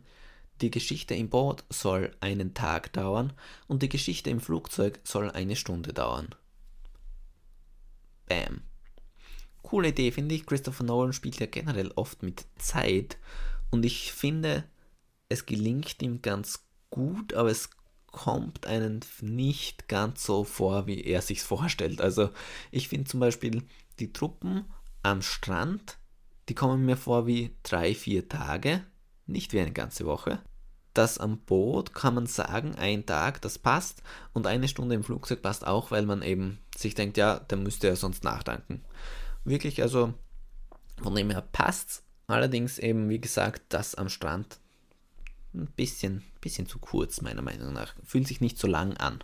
die 0.60 0.70
Geschichte 0.70 1.14
im 1.14 1.28
Boot 1.28 1.64
soll 1.68 2.16
einen 2.20 2.54
Tag 2.54 2.92
dauern 2.94 3.32
und 3.66 3.82
die 3.82 3.88
Geschichte 3.88 4.30
im 4.30 4.40
Flugzeug 4.40 5.00
soll 5.04 5.30
eine 5.30 5.56
Stunde 5.56 5.92
dauern. 5.92 6.34
Bam. 8.26 8.62
Coole 9.62 9.88
Idee, 9.88 10.12
finde 10.12 10.34
ich. 10.34 10.46
Christopher 10.46 10.84
Nolan 10.84 11.12
spielt 11.12 11.38
ja 11.40 11.46
generell 11.46 11.92
oft 11.96 12.22
mit 12.22 12.46
Zeit 12.56 13.18
und 13.70 13.84
ich 13.84 14.12
finde, 14.12 14.64
es 15.28 15.46
gelingt 15.46 16.02
ihm 16.02 16.22
ganz 16.22 16.66
gut, 16.90 17.34
aber 17.34 17.50
es 17.50 17.70
kommt 18.06 18.66
einem 18.66 19.00
nicht 19.20 19.88
ganz 19.88 20.24
so 20.24 20.44
vor, 20.44 20.86
wie 20.86 21.04
er 21.04 21.20
sich 21.20 21.42
vorstellt. 21.42 22.00
Also 22.00 22.30
ich 22.70 22.88
finde 22.88 23.10
zum 23.10 23.20
Beispiel 23.20 23.62
die 23.98 24.12
Truppen 24.12 24.64
am 25.02 25.22
Strand, 25.22 25.98
die 26.48 26.54
kommen 26.54 26.84
mir 26.84 26.96
vor 26.96 27.26
wie 27.26 27.54
drei, 27.62 27.94
vier 27.94 28.28
Tage, 28.28 28.84
nicht 29.26 29.52
wie 29.52 29.60
eine 29.60 29.72
ganze 29.72 30.06
Woche. 30.06 30.40
Das 30.94 31.18
am 31.18 31.38
Boot 31.40 31.92
kann 31.92 32.14
man 32.14 32.26
sagen, 32.26 32.74
ein 32.76 33.04
Tag, 33.04 33.42
das 33.42 33.58
passt 33.58 34.02
und 34.32 34.46
eine 34.46 34.68
Stunde 34.68 34.94
im 34.94 35.04
Flugzeug 35.04 35.42
passt 35.42 35.66
auch, 35.66 35.90
weil 35.90 36.06
man 36.06 36.22
eben 36.22 36.58
sich 36.74 36.94
denkt, 36.94 37.18
ja, 37.18 37.38
der 37.38 37.58
müsste 37.58 37.88
ja 37.88 37.96
sonst 37.96 38.24
nachdanken. 38.24 38.82
Wirklich, 39.44 39.82
also 39.82 40.14
von 41.02 41.14
dem 41.14 41.30
her 41.30 41.42
passt 41.42 42.02
Allerdings 42.26 42.78
eben, 42.78 43.08
wie 43.08 43.20
gesagt, 43.20 43.62
das 43.68 43.94
am 43.94 44.08
Strand 44.08 44.58
ein 45.56 45.66
bisschen, 45.76 46.22
bisschen 46.40 46.66
zu 46.66 46.78
kurz, 46.78 47.20
meiner 47.22 47.42
Meinung 47.42 47.72
nach. 47.72 47.94
Fühlt 48.04 48.28
sich 48.28 48.40
nicht 48.40 48.58
so 48.58 48.66
lang 48.66 48.96
an. 48.96 49.20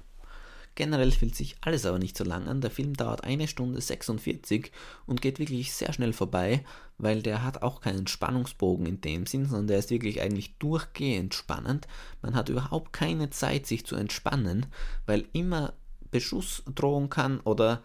Generell 0.74 1.10
fühlt 1.10 1.34
sich 1.34 1.56
alles 1.60 1.84
aber 1.84 1.98
nicht 1.98 2.16
so 2.16 2.24
lang 2.24 2.48
an. 2.48 2.62
Der 2.62 2.70
Film 2.70 2.94
dauert 2.94 3.24
eine 3.24 3.46
Stunde 3.46 3.80
46 3.80 4.72
und 5.04 5.20
geht 5.20 5.38
wirklich 5.38 5.74
sehr 5.74 5.92
schnell 5.92 6.14
vorbei, 6.14 6.64
weil 6.96 7.22
der 7.22 7.44
hat 7.44 7.62
auch 7.62 7.82
keinen 7.82 8.06
Spannungsbogen 8.06 8.86
in 8.86 9.00
dem 9.02 9.26
Sinn, 9.26 9.44
sondern 9.44 9.66
der 9.66 9.78
ist 9.78 9.90
wirklich 9.90 10.22
eigentlich 10.22 10.56
durchgehend 10.58 11.34
spannend. 11.34 11.86
Man 12.22 12.34
hat 12.34 12.48
überhaupt 12.48 12.92
keine 12.94 13.28
Zeit, 13.28 13.66
sich 13.66 13.84
zu 13.84 13.96
entspannen, 13.96 14.66
weil 15.04 15.26
immer 15.34 15.74
Beschuss 16.10 16.62
drohen 16.74 17.10
kann 17.10 17.40
oder 17.40 17.82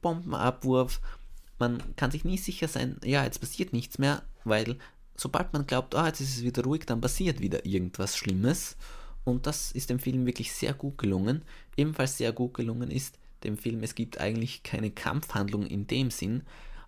Bombenabwurf. 0.00 1.00
Man 1.58 1.94
kann 1.96 2.10
sich 2.10 2.24
nie 2.24 2.38
sicher 2.38 2.68
sein, 2.68 2.96
ja, 3.04 3.22
jetzt 3.24 3.40
passiert 3.40 3.74
nichts 3.74 3.98
mehr, 3.98 4.22
weil 4.44 4.78
sobald 5.20 5.52
man 5.52 5.66
glaubt, 5.66 5.94
ah, 5.94 6.06
jetzt 6.06 6.20
ist 6.20 6.38
es 6.38 6.42
wieder 6.42 6.64
ruhig, 6.64 6.86
dann 6.86 7.02
passiert 7.02 7.40
wieder 7.40 7.66
irgendwas 7.66 8.16
Schlimmes. 8.16 8.78
Und 9.24 9.46
das 9.46 9.70
ist 9.70 9.90
dem 9.90 9.98
Film 9.98 10.24
wirklich 10.24 10.50
sehr 10.50 10.72
gut 10.72 10.96
gelungen. 10.96 11.42
Ebenfalls 11.76 12.16
sehr 12.16 12.32
gut 12.32 12.54
gelungen 12.54 12.90
ist 12.90 13.18
dem 13.44 13.58
Film, 13.58 13.82
es 13.82 13.94
gibt 13.94 14.18
eigentlich 14.18 14.62
keine 14.62 14.90
Kampfhandlung 14.90 15.66
in 15.66 15.86
dem 15.86 16.10
Sinn. 16.10 16.42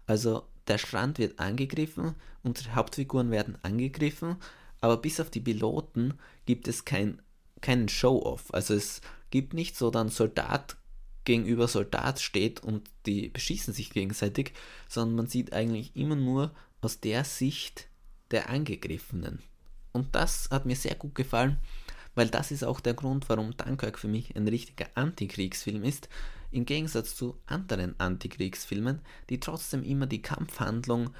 Also 0.06 0.44
der 0.66 0.78
Strand 0.78 1.18
wird 1.18 1.40
angegriffen, 1.40 2.14
unsere 2.42 2.74
Hauptfiguren 2.74 3.30
werden 3.30 3.58
angegriffen, 3.62 4.36
aber 4.80 4.96
bis 4.96 5.20
auf 5.20 5.28
die 5.28 5.40
Piloten 5.40 6.14
gibt 6.46 6.68
es 6.68 6.86
kein, 6.86 7.20
keinen 7.60 7.90
Show-off. 7.90 8.52
Also 8.54 8.72
es 8.72 9.02
gibt 9.30 9.52
nicht 9.52 9.76
so 9.76 9.90
dann 9.90 10.08
Soldat 10.08 10.76
gegenüber 11.24 11.68
Soldat 11.68 12.20
steht 12.20 12.62
und 12.62 12.88
die 13.04 13.28
beschießen 13.28 13.74
sich 13.74 13.90
gegenseitig, 13.90 14.52
sondern 14.88 15.16
man 15.16 15.26
sieht 15.26 15.52
eigentlich 15.52 15.94
immer 15.94 16.16
nur 16.16 16.52
aus 16.80 16.98
der 17.00 17.24
Sicht 17.24 17.88
der 18.32 18.50
Angegriffenen. 18.50 19.40
Und 19.92 20.14
das 20.14 20.48
hat 20.50 20.66
mir 20.66 20.76
sehr 20.76 20.94
gut 20.94 21.14
gefallen, 21.14 21.58
weil 22.14 22.28
das 22.28 22.50
ist 22.50 22.64
auch 22.64 22.80
der 22.80 22.94
Grund, 22.94 23.28
warum 23.28 23.56
Dunkirk 23.56 23.98
für 23.98 24.08
mich 24.08 24.34
ein 24.36 24.48
richtiger 24.48 24.86
Antikriegsfilm 24.94 25.84
ist, 25.84 26.08
im 26.50 26.66
Gegensatz 26.66 27.14
zu 27.14 27.38
anderen 27.46 27.98
Antikriegsfilmen, 27.98 29.00
die 29.30 29.40
trotzdem 29.40 29.82
immer 29.82 30.06
die 30.06 30.22
Kampfhandlung 30.22 31.10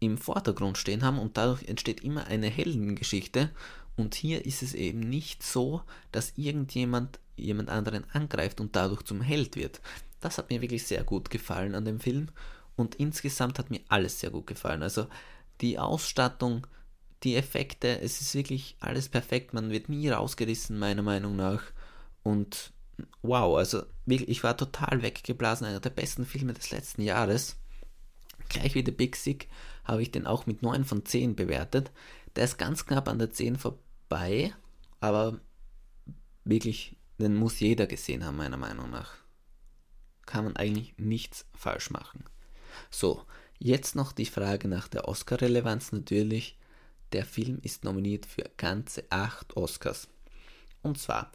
im 0.00 0.18
Vordergrund 0.18 0.78
stehen 0.78 1.02
haben 1.02 1.18
und 1.18 1.36
dadurch 1.36 1.64
entsteht 1.64 2.02
immer 2.02 2.26
eine 2.26 2.48
Heldengeschichte. 2.48 3.50
Und 3.96 4.14
hier 4.14 4.46
ist 4.46 4.62
es 4.62 4.74
eben 4.74 5.00
nicht 5.00 5.42
so, 5.42 5.82
dass 6.12 6.32
irgendjemand 6.36 7.20
jemand 7.36 7.68
anderen 7.68 8.04
angreift 8.12 8.60
und 8.60 8.76
dadurch 8.76 9.02
zum 9.02 9.20
Held 9.20 9.56
wird. 9.56 9.80
Das 10.20 10.38
hat 10.38 10.50
mir 10.50 10.60
wirklich 10.60 10.86
sehr 10.86 11.04
gut 11.04 11.30
gefallen 11.30 11.74
an 11.74 11.84
dem 11.84 12.00
Film 12.00 12.28
und 12.76 12.94
insgesamt 12.96 13.58
hat 13.58 13.70
mir 13.70 13.80
alles 13.88 14.20
sehr 14.20 14.30
gut 14.30 14.46
gefallen. 14.46 14.82
Also 14.82 15.06
die 15.62 15.78
Ausstattung, 15.78 16.66
die 17.22 17.36
Effekte, 17.36 18.00
es 18.00 18.20
ist 18.20 18.34
wirklich 18.34 18.76
alles 18.80 19.08
perfekt. 19.08 19.54
Man 19.54 19.70
wird 19.70 19.88
nie 19.88 20.08
rausgerissen, 20.08 20.78
meiner 20.78 21.02
Meinung 21.02 21.36
nach. 21.36 21.62
Und 22.22 22.72
wow, 23.22 23.56
also 23.56 23.84
wirklich, 24.06 24.28
ich 24.28 24.44
war 24.44 24.56
total 24.56 25.02
weggeblasen. 25.02 25.66
Einer 25.66 25.80
der 25.80 25.90
besten 25.90 26.26
Filme 26.26 26.52
des 26.52 26.70
letzten 26.70 27.02
Jahres. 27.02 27.56
Gleich 28.48 28.74
wie 28.74 28.84
The 28.84 28.90
Big 28.90 29.16
Sick 29.16 29.48
habe 29.84 30.02
ich 30.02 30.10
den 30.10 30.26
auch 30.26 30.46
mit 30.46 30.62
9 30.62 30.84
von 30.84 31.04
10 31.04 31.36
bewertet. 31.36 31.92
Der 32.36 32.44
ist 32.44 32.58
ganz 32.58 32.86
knapp 32.86 33.08
an 33.08 33.18
der 33.18 33.30
10 33.30 33.56
vorbei, 33.56 34.54
aber 35.00 35.40
wirklich, 36.44 36.96
den 37.18 37.36
muss 37.36 37.60
jeder 37.60 37.86
gesehen 37.86 38.24
haben, 38.24 38.36
meiner 38.36 38.56
Meinung 38.56 38.90
nach. 38.90 39.14
Kann 40.26 40.44
man 40.44 40.56
eigentlich 40.56 40.94
nichts 40.98 41.46
falsch 41.54 41.90
machen. 41.90 42.24
So, 42.90 43.24
jetzt 43.62 43.94
noch 43.94 44.12
die 44.12 44.26
Frage 44.26 44.68
nach 44.68 44.88
der 44.88 45.08
Oscar-Relevanz 45.08 45.92
natürlich. 45.92 46.58
Der 47.12 47.24
Film 47.24 47.58
ist 47.62 47.84
nominiert 47.84 48.26
für 48.26 48.50
ganze 48.56 49.04
8 49.10 49.56
Oscars. 49.56 50.08
Und 50.82 50.98
zwar 50.98 51.30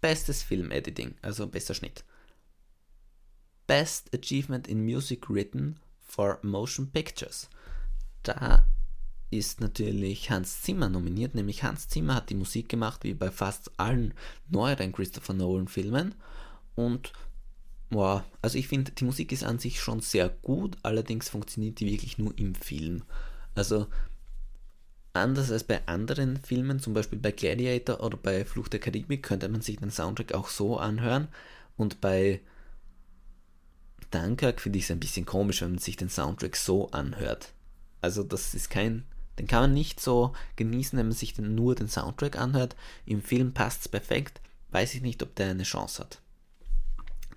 Bestes 0.00 0.42
Film-Editing, 0.42 1.14
also 1.22 1.46
bester 1.46 1.72
Schnitt. 1.72 2.04
Best 3.66 4.14
Achievement 4.14 4.68
in 4.68 4.84
Music 4.84 5.30
Written 5.30 5.80
for 5.98 6.38
Motion 6.42 6.90
Pictures. 6.90 7.48
Da 8.22 8.66
ist 9.30 9.62
natürlich 9.62 10.30
Hans 10.30 10.60
Zimmer 10.60 10.90
nominiert, 10.90 11.34
nämlich 11.34 11.62
Hans 11.62 11.88
Zimmer 11.88 12.16
hat 12.16 12.28
die 12.28 12.34
Musik 12.34 12.68
gemacht, 12.68 13.02
wie 13.02 13.14
bei 13.14 13.30
fast 13.30 13.70
allen 13.80 14.12
neueren 14.50 14.92
Christopher 14.92 15.32
Nolan-Filmen. 15.32 16.14
Und 16.74 17.14
wow, 17.94 18.22
also 18.42 18.58
ich 18.58 18.68
finde, 18.68 18.92
die 18.92 19.04
Musik 19.04 19.32
ist 19.32 19.44
an 19.44 19.58
sich 19.58 19.80
schon 19.80 20.00
sehr 20.00 20.28
gut, 20.28 20.76
allerdings 20.82 21.28
funktioniert 21.28 21.80
die 21.80 21.86
wirklich 21.86 22.18
nur 22.18 22.36
im 22.36 22.54
Film. 22.54 23.02
Also 23.54 23.86
Anders 25.16 25.52
als 25.52 25.62
bei 25.62 25.86
anderen 25.86 26.38
Filmen, 26.38 26.80
zum 26.80 26.92
Beispiel 26.92 27.20
bei 27.20 27.30
Gladiator 27.30 28.02
oder 28.02 28.16
bei 28.16 28.44
Fluch 28.44 28.66
der 28.66 28.80
Karibik, 28.80 29.22
könnte 29.22 29.48
man 29.48 29.60
sich 29.60 29.76
den 29.76 29.92
Soundtrack 29.92 30.34
auch 30.34 30.48
so 30.48 30.76
anhören. 30.76 31.28
Und 31.76 32.00
bei 32.00 32.40
Dunkirk 34.10 34.60
finde 34.60 34.80
ich 34.80 34.86
es 34.86 34.90
ein 34.90 34.98
bisschen 34.98 35.24
komisch, 35.24 35.62
wenn 35.62 35.70
man 35.70 35.78
sich 35.78 35.96
den 35.96 36.08
Soundtrack 36.08 36.56
so 36.56 36.90
anhört. 36.90 37.52
Also 38.00 38.24
das 38.24 38.54
ist 38.54 38.70
kein, 38.70 39.04
den 39.38 39.46
kann 39.46 39.62
man 39.62 39.72
nicht 39.72 40.00
so 40.00 40.32
genießen, 40.56 40.98
wenn 40.98 41.06
man 41.06 41.16
sich 41.16 41.38
nur 41.38 41.76
den 41.76 41.88
Soundtrack 41.88 42.36
anhört. 42.36 42.74
Im 43.06 43.22
Film 43.22 43.54
passt 43.54 43.82
es 43.82 43.88
perfekt. 43.88 44.40
Weiß 44.72 44.96
ich 44.96 45.00
nicht, 45.02 45.22
ob 45.22 45.36
der 45.36 45.50
eine 45.50 45.62
Chance 45.62 46.02
hat. 46.02 46.20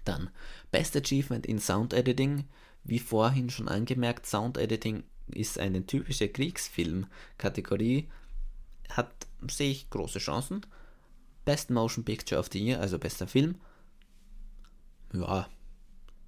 Dann 0.08 0.30
Best 0.72 0.96
Achievement 0.96 1.46
in 1.46 1.60
Sound 1.60 1.94
Editing. 1.94 2.46
Wie 2.84 3.00
vorhin 3.00 3.50
schon 3.50 3.68
angemerkt, 3.68 4.26
Sound 4.26 4.58
Editing 4.58 5.04
ist 5.28 5.60
eine 5.60 5.86
typische 5.86 6.30
Kriegsfilm-Kategorie, 6.30 8.08
hat, 8.90 9.12
sehe 9.50 9.72
ich, 9.72 9.90
große 9.90 10.20
Chancen. 10.20 10.66
Best 11.44 11.70
Motion 11.70 12.06
Picture 12.06 12.40
of 12.40 12.50
the 12.52 12.64
Year, 12.64 12.80
also 12.80 12.98
bester 12.98 13.28
Film. 13.28 13.56
Ja, 15.14 15.50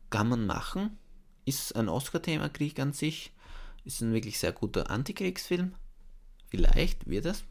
kann 0.09 0.29
man 0.29 0.45
machen. 0.45 0.97
Ist 1.45 1.75
ein 1.75 1.89
Oscar-Thema 1.89 2.49
Krieg 2.49 2.79
an 2.79 2.93
sich. 2.93 3.33
Ist 3.85 4.01
ein 4.01 4.13
wirklich 4.13 4.39
sehr 4.39 4.51
guter 4.51 4.89
Antikriegsfilm. 4.89 5.75
Vielleicht 6.49 7.09
wird 7.09 7.25
es. 7.25 7.43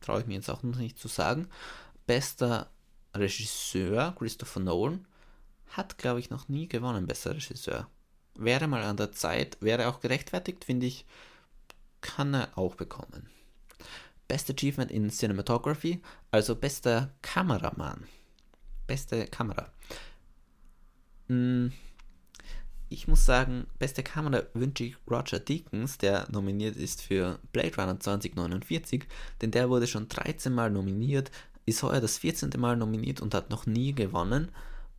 Traue 0.00 0.20
ich 0.20 0.26
mir 0.26 0.34
jetzt 0.34 0.50
auch 0.50 0.62
noch 0.62 0.78
nicht 0.78 0.98
zu 0.98 1.08
sagen. 1.08 1.48
Bester 2.06 2.70
Regisseur, 3.18 4.14
Christopher 4.18 4.60
Nolan, 4.60 5.06
hat, 5.68 5.98
glaube 5.98 6.20
ich, 6.20 6.30
noch 6.30 6.48
nie 6.48 6.68
gewonnen, 6.68 7.06
bester 7.06 7.34
Regisseur 7.34 7.88
wäre 8.38 8.68
mal 8.68 8.82
an 8.82 8.96
der 8.96 9.12
Zeit, 9.12 9.56
wäre 9.60 9.88
auch 9.88 10.00
gerechtfertigt, 10.00 10.64
finde 10.64 10.86
ich, 10.86 11.04
kann 12.00 12.34
er 12.34 12.56
auch 12.56 12.74
bekommen. 12.74 13.28
Best 14.28 14.50
Achievement 14.50 14.90
in 14.90 15.10
Cinematography, 15.10 16.02
also 16.30 16.56
bester 16.56 17.14
Kameramann. 17.22 18.04
Beste 18.86 19.26
Kamera. 19.26 19.70
Hm, 21.28 21.72
ich 22.88 23.08
muss 23.08 23.24
sagen, 23.24 23.66
beste 23.78 24.02
Kamera 24.02 24.42
wünsche 24.54 24.84
ich 24.84 24.96
Roger 25.10 25.40
Deakins, 25.40 25.98
der 25.98 26.28
nominiert 26.30 26.76
ist 26.76 27.02
für 27.02 27.38
Blade 27.52 27.74
Runner 27.76 27.98
2049, 27.98 29.04
denn 29.40 29.50
der 29.50 29.68
wurde 29.70 29.86
schon 29.86 30.08
13 30.08 30.52
Mal 30.52 30.70
nominiert, 30.70 31.30
ist 31.66 31.82
heuer 31.82 32.00
das 32.00 32.18
14. 32.18 32.50
Mal 32.56 32.76
nominiert 32.76 33.20
und 33.20 33.34
hat 33.34 33.50
noch 33.50 33.66
nie 33.66 33.92
gewonnen. 33.92 34.50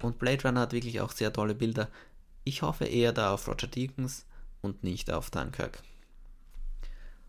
Und 0.01 0.19
Blade 0.19 0.43
Runner 0.43 0.61
hat 0.61 0.73
wirklich 0.73 1.01
auch 1.01 1.11
sehr 1.11 1.33
tolle 1.33 1.55
Bilder. 1.55 1.89
Ich 2.43 2.61
hoffe 2.61 2.85
eher 2.85 3.13
da 3.13 3.33
auf 3.33 3.47
Roger 3.47 3.67
Deakins 3.67 4.25
und 4.61 4.83
nicht 4.83 5.11
auf 5.11 5.31
Dunkirk. 5.31 5.81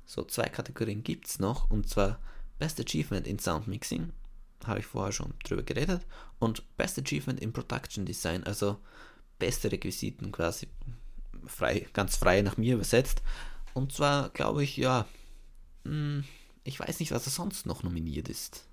So, 0.04 0.24
zwei 0.24 0.48
Kategorien 0.48 1.02
gibt 1.02 1.26
es 1.26 1.38
noch, 1.38 1.70
und 1.70 1.88
zwar 1.88 2.18
Best 2.58 2.80
Achievement 2.80 3.26
in 3.26 3.38
Sound 3.38 3.68
Mixing, 3.68 4.12
habe 4.64 4.80
ich 4.80 4.86
vorher 4.86 5.12
schon 5.12 5.34
drüber 5.44 5.62
geredet, 5.62 6.06
und 6.38 6.64
Best 6.76 6.98
Achievement 6.98 7.40
in 7.40 7.52
Production 7.52 8.06
Design, 8.06 8.44
also 8.44 8.78
beste 9.38 9.70
Requisiten 9.70 10.32
quasi 10.32 10.68
frei, 11.46 11.86
ganz 11.92 12.16
frei 12.16 12.42
nach 12.42 12.56
mir 12.56 12.74
übersetzt. 12.74 13.22
Und 13.74 13.92
zwar 13.92 14.30
glaube 14.30 14.64
ich, 14.64 14.76
ja, 14.76 15.06
hm, 15.84 16.24
ich 16.64 16.80
weiß 16.80 17.00
nicht, 17.00 17.12
was 17.12 17.26
er 17.26 17.32
sonst 17.32 17.66
noch 17.66 17.82
nominiert 17.82 18.28
ist. 18.28 18.66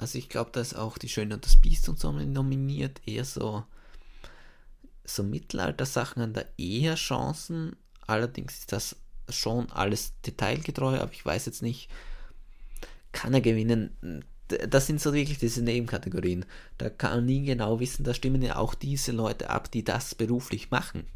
Also 0.00 0.18
ich 0.18 0.28
glaube, 0.28 0.50
da 0.52 0.60
ist 0.60 0.74
auch 0.74 0.98
die 0.98 1.08
Schöne 1.08 1.34
und 1.34 1.44
das 1.44 1.56
Biest 1.56 1.88
und 1.88 2.00
so 2.00 2.10
nominiert, 2.10 3.00
eher 3.06 3.24
so 3.24 3.64
so 5.04 5.22
Mittelalter-Sachen 5.22 6.22
an 6.22 6.32
der 6.32 6.46
eher 6.56 6.94
Chancen. 6.94 7.76
Allerdings 8.06 8.58
ist 8.58 8.72
das 8.72 8.96
schon 9.28 9.70
alles 9.72 10.12
detailgetreu, 10.26 10.98
aber 10.98 11.12
ich 11.12 11.24
weiß 11.24 11.46
jetzt 11.46 11.62
nicht, 11.62 11.90
kann 13.12 13.34
er 13.34 13.40
gewinnen? 13.40 14.24
Das 14.68 14.86
sind 14.86 15.00
so 15.00 15.12
wirklich 15.12 15.38
diese 15.38 15.62
Nebenkategorien. 15.62 16.44
Da 16.78 16.90
kann 16.90 17.16
man 17.16 17.26
nie 17.26 17.44
genau 17.44 17.78
wissen, 17.78 18.04
da 18.04 18.14
stimmen 18.14 18.42
ja 18.42 18.56
auch 18.56 18.74
diese 18.74 19.12
Leute 19.12 19.50
ab, 19.50 19.70
die 19.70 19.84
das 19.84 20.14
beruflich 20.14 20.70
machen. 20.70 21.06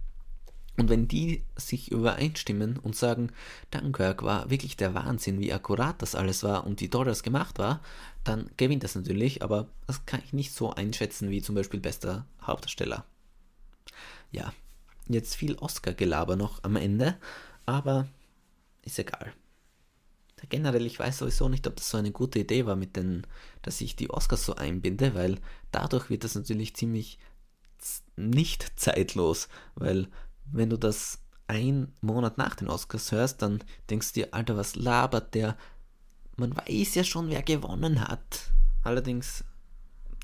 Und 0.76 0.88
wenn 0.88 1.06
die 1.06 1.42
sich 1.56 1.92
übereinstimmen 1.92 2.78
und 2.78 2.96
sagen, 2.96 3.30
Dunkirk 3.70 4.22
war 4.24 4.50
wirklich 4.50 4.76
der 4.76 4.94
Wahnsinn, 4.94 5.38
wie 5.40 5.52
akkurat 5.52 6.02
das 6.02 6.14
alles 6.14 6.42
war 6.42 6.66
und 6.66 6.80
wie 6.80 6.90
toll 6.90 7.04
das 7.04 7.22
gemacht 7.22 7.58
war, 7.58 7.80
dann 8.24 8.50
gewinnt 8.56 8.82
das 8.82 8.94
natürlich, 8.94 9.42
aber 9.42 9.68
das 9.86 10.04
kann 10.04 10.20
ich 10.24 10.32
nicht 10.32 10.52
so 10.52 10.72
einschätzen 10.72 11.30
wie 11.30 11.42
zum 11.42 11.54
Beispiel 11.54 11.80
bester 11.80 12.26
Hauptdarsteller 12.42 13.04
ja, 14.34 14.52
jetzt 15.08 15.36
viel 15.36 15.54
Oscar-Gelaber 15.54 16.36
noch 16.36 16.62
am 16.64 16.76
Ende, 16.76 17.16
aber 17.66 18.08
ist 18.82 18.98
egal. 18.98 19.32
generell, 20.50 20.84
ich 20.84 20.98
weiß 20.98 21.18
sowieso 21.18 21.48
nicht, 21.48 21.66
ob 21.66 21.76
das 21.76 21.88
so 21.88 21.96
eine 21.96 22.10
gute 22.10 22.40
Idee 22.40 22.66
war, 22.66 22.76
mit 22.76 22.96
den, 22.96 23.26
dass 23.62 23.80
ich 23.80 23.96
die 23.96 24.10
Oscars 24.10 24.44
so 24.44 24.56
einbinde, 24.56 25.14
weil 25.14 25.38
dadurch 25.70 26.10
wird 26.10 26.24
das 26.24 26.34
natürlich 26.34 26.74
ziemlich 26.74 27.18
nicht 28.16 28.78
zeitlos, 28.78 29.48
weil 29.74 30.08
wenn 30.46 30.70
du 30.70 30.76
das 30.76 31.18
ein 31.46 31.92
Monat 32.00 32.38
nach 32.38 32.54
den 32.54 32.68
Oscars 32.68 33.12
hörst, 33.12 33.42
dann 33.42 33.62
denkst 33.90 34.12
du 34.12 34.20
dir, 34.20 34.34
Alter, 34.34 34.56
was 34.56 34.76
labert 34.76 35.34
der? 35.34 35.56
Man 36.36 36.56
weiß 36.56 36.94
ja 36.94 37.04
schon, 37.04 37.28
wer 37.28 37.42
gewonnen 37.42 38.00
hat. 38.00 38.50
Allerdings 38.82 39.44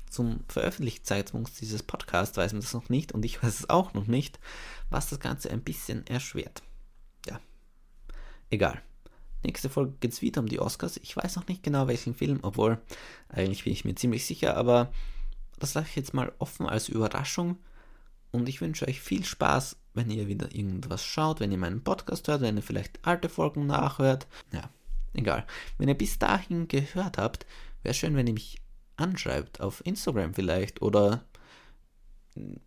zum 0.09 0.41
Veröffentlichungszeitpunkt 0.47 1.61
dieses 1.61 1.83
Podcasts 1.83 2.37
weiß 2.37 2.53
man 2.53 2.61
das 2.61 2.73
noch 2.73 2.89
nicht 2.89 3.13
und 3.13 3.23
ich 3.23 3.41
weiß 3.41 3.61
es 3.61 3.69
auch 3.69 3.93
noch 3.93 4.07
nicht, 4.07 4.39
was 4.89 5.09
das 5.09 5.19
Ganze 5.19 5.49
ein 5.49 5.61
bisschen 5.61 6.05
erschwert. 6.07 6.63
Ja, 7.27 7.39
egal. 8.49 8.81
Nächste 9.43 9.69
Folge 9.69 9.93
geht 9.99 10.11
es 10.11 10.21
wieder 10.21 10.41
um 10.41 10.47
die 10.47 10.59
Oscars. 10.59 10.97
Ich 10.97 11.15
weiß 11.15 11.35
noch 11.35 11.47
nicht 11.47 11.63
genau 11.63 11.87
welchen 11.87 12.13
Film, 12.13 12.39
obwohl 12.43 12.79
eigentlich 13.29 13.63
bin 13.63 13.73
ich 13.73 13.85
mir 13.85 13.95
ziemlich 13.95 14.25
sicher, 14.25 14.57
aber 14.57 14.91
das 15.57 15.73
lasse 15.73 15.87
ich 15.89 15.95
jetzt 15.95 16.13
mal 16.13 16.31
offen 16.39 16.67
als 16.67 16.89
Überraschung 16.89 17.57
und 18.31 18.49
ich 18.49 18.61
wünsche 18.61 18.87
euch 18.87 19.01
viel 19.01 19.23
Spaß, 19.23 19.77
wenn 19.93 20.09
ihr 20.09 20.27
wieder 20.27 20.53
irgendwas 20.53 21.03
schaut, 21.03 21.39
wenn 21.39 21.51
ihr 21.51 21.57
meinen 21.57 21.83
Podcast 21.83 22.27
hört, 22.27 22.41
wenn 22.41 22.57
ihr 22.57 22.63
vielleicht 22.63 23.05
alte 23.05 23.29
Folgen 23.29 23.65
nachhört. 23.65 24.27
Ja, 24.51 24.69
egal. 25.13 25.45
Wenn 25.77 25.89
ihr 25.89 25.97
bis 25.97 26.19
dahin 26.19 26.67
gehört 26.67 27.17
habt, 27.17 27.45
wäre 27.83 27.93
schön, 27.93 28.15
wenn 28.15 28.27
ihr 28.27 28.33
mich 28.33 28.61
anschreibt, 28.95 29.59
auf 29.61 29.85
Instagram 29.85 30.33
vielleicht 30.33 30.81
oder 30.81 31.25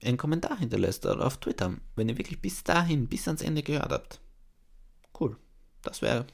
einen 0.02 0.18
Kommentar 0.18 0.58
hinterlässt 0.58 1.06
oder 1.06 1.26
auf 1.26 1.38
Twitter, 1.38 1.74
wenn 1.96 2.08
ihr 2.08 2.18
wirklich 2.18 2.40
bis 2.40 2.64
dahin, 2.64 3.08
bis 3.08 3.26
ans 3.28 3.42
Ende 3.42 3.62
gehört 3.62 3.92
habt. 3.92 4.20
Cool. 5.18 5.36
Das 5.82 6.02
wäre, 6.02 6.26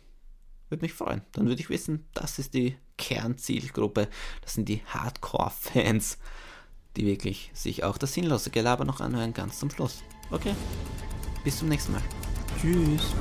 würde 0.68 0.82
mich 0.82 0.92
freuen. 0.92 1.22
Dann 1.32 1.46
würde 1.46 1.60
ich 1.60 1.70
wissen, 1.70 2.06
das 2.14 2.38
ist 2.38 2.54
die 2.54 2.76
Kernzielgruppe. 2.96 4.08
Das 4.42 4.54
sind 4.54 4.68
die 4.68 4.82
Hardcore-Fans, 4.86 6.18
die 6.96 7.06
wirklich 7.06 7.50
sich 7.54 7.84
auch 7.84 7.98
das 7.98 8.14
sinnlose 8.14 8.50
Gelaber 8.50 8.84
noch 8.84 9.00
anhören, 9.00 9.32
ganz 9.32 9.58
zum 9.58 9.70
Schluss. 9.70 10.02
Okay. 10.30 10.54
Bis 11.44 11.58
zum 11.58 11.68
nächsten 11.68 11.92
Mal. 11.92 12.02
Tschüss. 12.60 13.14